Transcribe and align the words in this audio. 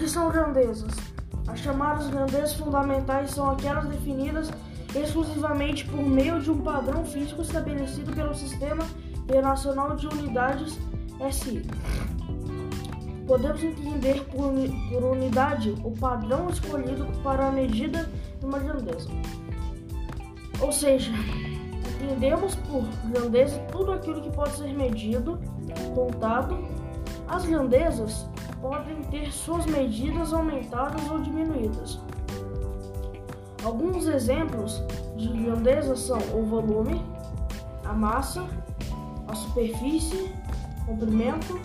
que 0.00 0.08
são 0.08 0.30
grandezas? 0.30 0.94
As 1.46 1.60
chamadas 1.60 2.08
grandezas 2.08 2.54
fundamentais 2.54 3.32
são 3.32 3.50
aquelas 3.50 3.84
definidas 3.84 4.50
exclusivamente 4.94 5.84
por 5.84 6.00
meio 6.02 6.40
de 6.40 6.50
um 6.50 6.62
padrão 6.62 7.04
físico 7.04 7.42
estabelecido 7.42 8.10
pelo 8.12 8.34
Sistema 8.34 8.82
Internacional 9.14 9.94
de 9.96 10.06
Unidades 10.06 10.78
SI. 11.30 11.66
Podemos 13.26 13.62
entender 13.62 14.24
por, 14.24 15.04
unidade 15.04 15.76
o 15.84 15.90
padrão 15.90 16.48
escolhido 16.48 17.06
para 17.22 17.48
a 17.48 17.52
medida 17.52 18.10
de 18.38 18.46
uma 18.46 18.58
grandeza. 18.58 19.10
Ou 20.60 20.72
seja, 20.72 21.12
entendemos 22.00 22.54
por 22.54 22.82
grandeza 23.12 23.58
tudo 23.70 23.92
aquilo 23.92 24.22
que 24.22 24.30
pode 24.30 24.56
ser 24.56 24.72
medido, 24.72 25.38
contado. 25.94 26.58
As 27.28 27.44
grandezas 27.44 28.26
podem 28.60 29.02
ter 29.04 29.32
suas 29.32 29.66
medidas 29.66 30.32
aumentadas 30.32 31.08
ou 31.10 31.20
diminuídas. 31.20 31.98
Alguns 33.64 34.06
exemplos 34.06 34.82
de 35.16 35.28
grandeza 35.28 35.96
são 35.96 36.18
o 36.34 36.44
volume, 36.44 37.04
a 37.84 37.92
massa, 37.92 38.46
a 39.28 39.34
superfície, 39.34 40.34
o 40.82 40.86
comprimento, 40.86 41.60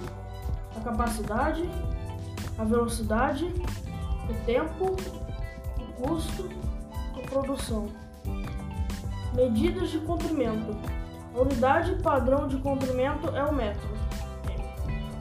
a 0.75 0.79
capacidade, 0.81 1.69
a 2.57 2.63
velocidade, 2.63 3.45
o 4.29 4.45
tempo, 4.45 4.95
o 5.79 6.01
custo, 6.01 6.49
a 7.15 7.29
produção. 7.29 7.87
Medidas 9.33 9.89
de 9.89 9.99
comprimento. 9.99 10.75
A 11.33 11.41
unidade 11.41 11.95
padrão 12.01 12.47
de 12.47 12.57
comprimento 12.57 13.29
é 13.35 13.43
o 13.43 13.53
metro. 13.53 14.04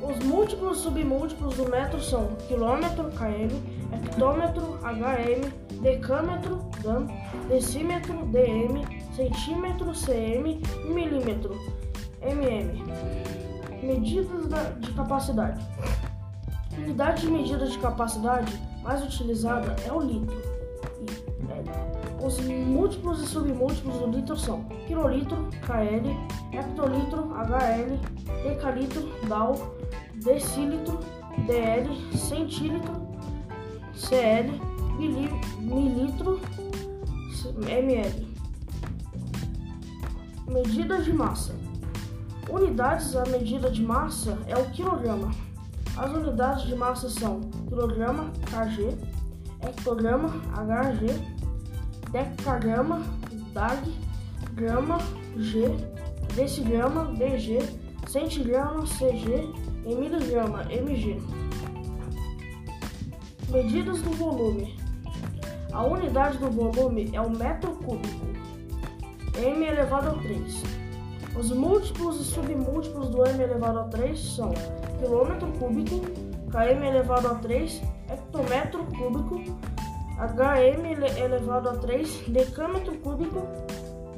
Os 0.06 0.18
múltiplos 0.26 0.78
submúltiplos 0.78 1.56
do 1.56 1.70
metro 1.70 1.98
são 1.98 2.34
quilômetro, 2.46 3.10
km, 3.12 3.56
hectômetro, 3.90 4.78
hm, 4.82 5.80
decâmetro, 5.80 6.60
dan, 6.82 7.06
decímetro, 7.48 8.26
dm, 8.26 8.84
centímetro, 9.16 9.94
cm 9.94 10.60
e 10.84 10.92
milímetro, 10.92 11.54
mm. 12.22 12.84
Medidas 13.82 14.48
de 14.80 14.92
capacidade. 14.92 15.64
A 16.72 16.80
unidade 16.80 17.22
de 17.22 17.30
medida 17.30 17.66
de 17.66 17.78
capacidade 17.78 18.60
mais 18.82 19.02
utilizada 19.02 19.74
é 19.86 19.92
o 19.92 20.00
litro. 20.00 20.36
É, 21.48 22.24
os 22.24 22.38
múltiplos 22.40 23.22
e 23.22 23.26
submúltiplos 23.26 23.96
do 23.98 24.06
litro 24.08 24.36
são 24.36 24.64
quilolitro, 24.86 25.48
kl, 25.64 26.10
hectolitro, 26.56 27.32
hl, 27.32 27.98
decalitro, 28.42 29.02
dal, 29.28 29.76
decilitro, 30.14 30.98
dl, 31.46 32.16
centílitro, 32.16 32.94
cl, 33.94 34.60
mililitro, 35.60 36.40
ml. 37.68 38.34
Medidas 40.48 41.04
de 41.04 41.12
massa. 41.12 41.54
Unidades 42.48 43.16
a 43.16 43.24
medida 43.24 43.70
de 43.70 43.82
massa 43.82 44.38
é 44.46 44.56
o 44.56 44.70
quilograma. 44.70 45.30
As 45.96 46.12
unidades 46.12 46.64
de 46.66 46.74
massa 46.74 47.08
são 47.08 47.40
quilograma, 47.68 48.30
kg, 48.46 48.96
hectograma, 49.62 50.28
hg, 50.28 51.34
decagrama, 52.10 53.00
dag, 53.52 53.80
grama, 54.54 54.98
g, 55.36 55.66
decigrama, 56.34 57.12
dg, 57.14 57.58
centigrama, 58.08 58.86
cg 58.86 59.52
e 59.86 59.94
miligrama, 59.94 60.64
mg. 60.70 61.20
Medidas 63.50 64.00
do 64.02 64.10
volume. 64.10 64.74
A 65.72 65.84
unidade 65.84 66.38
do 66.38 66.50
volume 66.50 67.10
é 67.12 67.20
o 67.20 67.30
metro 67.30 67.72
cúbico, 67.72 68.26
m 69.36 69.66
elevado 69.66 70.10
a 70.10 70.22
3. 70.22 70.62
Os 71.36 71.50
múltiplos 71.50 72.20
e 72.20 72.24
submúltiplos 72.24 73.08
do 73.10 73.26
m 73.26 73.42
elevado 73.42 73.80
a 73.80 73.84
3 73.84 74.18
são 74.18 74.52
quilômetro 75.00 75.48
cúbico, 75.58 76.00
km 76.50 76.84
elevado 76.84 77.26
a 77.26 77.34
3, 77.34 77.82
hectômetro 78.08 78.84
cúbico, 78.96 79.42
hm 80.18 80.86
elevado 81.18 81.70
a 81.70 81.76
3, 81.78 82.28
decâmetro 82.28 82.96
cúbico, 82.98 83.48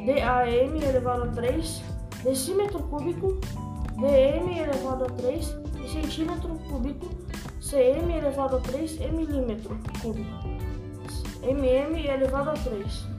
DAM 0.06 0.76
elevado 0.80 1.24
a 1.24 1.32
3, 1.32 1.82
decímetro 2.22 2.78
cúbico, 2.88 3.40
dm 3.96 4.56
elevado 4.56 5.06
a 5.06 5.08
3 5.08 5.56
e 5.84 5.88
centímetro 5.88 6.54
cúbico, 6.68 7.08
cm 7.60 8.16
elevado 8.16 8.58
a 8.58 8.60
3 8.60 9.00
e 9.00 9.08
milímetro 9.08 9.76
cúbico, 10.00 10.30
mm 11.42 11.96
elevado 12.06 12.50
a 12.50 12.54
3. 12.54 13.16